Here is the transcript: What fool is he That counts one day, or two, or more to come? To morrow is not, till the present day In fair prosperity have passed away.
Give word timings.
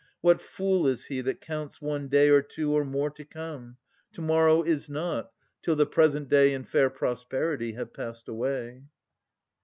What 0.21 0.41
fool 0.41 0.87
is 0.87 1.05
he 1.05 1.21
That 1.21 1.41
counts 1.41 1.79
one 1.79 2.07
day, 2.07 2.29
or 2.29 2.41
two, 2.41 2.71
or 2.73 2.83
more 2.83 3.11
to 3.11 3.23
come? 3.23 3.77
To 4.13 4.21
morrow 4.23 4.63
is 4.63 4.89
not, 4.89 5.31
till 5.61 5.75
the 5.75 5.85
present 5.85 6.27
day 6.27 6.55
In 6.55 6.63
fair 6.63 6.89
prosperity 6.89 7.73
have 7.73 7.93
passed 7.93 8.27
away. 8.27 8.85